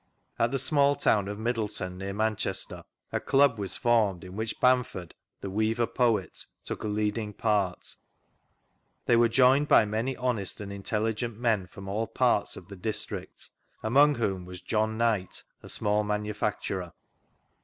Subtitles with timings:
[0.39, 5.13] At the small town of Middleton, near Manchester, a Club was formed in which Bamford,
[5.41, 7.97] the weaver poet, took a leading part.
[9.05, 13.51] They were joined by many honest and intelligent men from all parts of the district,
[13.83, 14.47] among whom vGoogIc MR.
[14.47, 16.93] SMITH'S NARRATIVE 63 was John Knight, a small manufacturer.